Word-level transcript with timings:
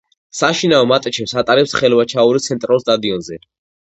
საშინაო 0.37 0.87
მატჩებს 0.91 1.35
ატარებს 1.43 1.75
ხელვაჩაურის 1.81 2.49
ცენტრალურ 2.51 2.85
სტადიონზე. 2.87 3.43